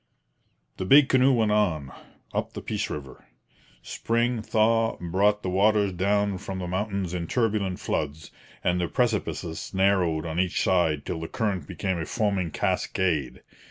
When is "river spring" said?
2.89-4.41